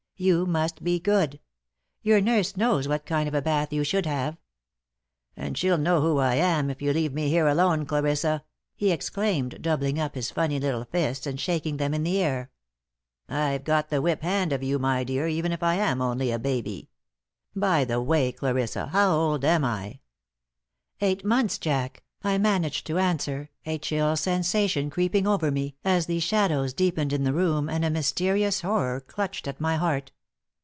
You 0.17 0.45
must 0.45 0.83
be 0.83 0.99
good! 0.99 1.39
Your 2.03 2.21
nurse 2.21 2.55
knows 2.55 2.87
what 2.87 3.07
kind 3.07 3.27
of 3.27 3.33
a 3.33 3.41
bath 3.41 3.73
you 3.73 3.83
should 3.83 4.05
have." 4.05 4.37
"And 5.35 5.57
she'll 5.57 5.79
know 5.79 5.99
who 6.01 6.19
I 6.19 6.35
am, 6.35 6.69
if 6.69 6.79
you 6.79 6.93
leave 6.93 7.11
me 7.11 7.27
here 7.29 7.47
alone, 7.47 7.87
Clarissa," 7.87 8.43
he 8.75 8.91
exclaimed, 8.91 9.57
doubling 9.61 9.97
up 9.99 10.13
his 10.13 10.29
funny 10.29 10.59
little 10.59 10.85
fists 10.85 11.25
and 11.25 11.39
shaking 11.39 11.77
them 11.77 11.95
in 11.95 12.03
the 12.03 12.19
air. 12.19 12.51
"I've 13.27 13.63
got 13.63 13.89
the 13.89 13.99
whip 13.99 14.21
hand 14.21 14.53
of 14.53 14.61
you, 14.61 14.77
my 14.77 15.03
dear, 15.03 15.27
even 15.27 15.51
if 15.51 15.63
I 15.63 15.73
am 15.73 16.03
only 16.03 16.29
a 16.29 16.37
baby. 16.37 16.91
By 17.55 17.83
the 17.83 17.99
way, 17.99 18.31
Clarissa, 18.31 18.89
how 18.89 19.15
old 19.15 19.43
am 19.43 19.65
I?" 19.65 20.01
"Eight 20.99 21.25
months, 21.25 21.57
Jack," 21.57 22.03
I 22.23 22.37
managed 22.37 22.85
to 22.85 22.99
answer, 22.99 23.49
a 23.65 23.79
chill 23.79 24.15
sensation 24.15 24.91
creeping 24.91 25.25
over 25.25 25.49
me, 25.49 25.75
as 25.83 26.05
the 26.05 26.19
shadows 26.19 26.71
deepened 26.71 27.11
in 27.13 27.23
the 27.23 27.33
room 27.33 27.67
and 27.67 27.83
a 27.83 27.89
mysterious 27.89 28.61
horror 28.61 28.99
clutched 28.99 29.47
at 29.47 29.59
my 29.59 29.75
heart. 29.77 30.11